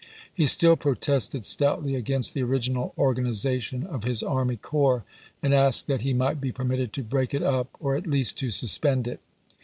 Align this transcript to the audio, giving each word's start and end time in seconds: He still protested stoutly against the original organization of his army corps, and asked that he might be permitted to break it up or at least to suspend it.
He 0.33 0.47
still 0.47 0.75
protested 0.77 1.45
stoutly 1.45 1.93
against 1.93 2.33
the 2.33 2.41
original 2.41 2.91
organization 2.97 3.83
of 3.85 4.03
his 4.03 4.23
army 4.23 4.55
corps, 4.57 5.03
and 5.43 5.53
asked 5.53 5.85
that 5.85 6.01
he 6.01 6.11
might 6.11 6.41
be 6.41 6.51
permitted 6.51 6.91
to 6.93 7.03
break 7.03 7.35
it 7.35 7.43
up 7.43 7.69
or 7.79 7.93
at 7.95 8.07
least 8.07 8.39
to 8.39 8.49
suspend 8.49 9.07
it. 9.07 9.19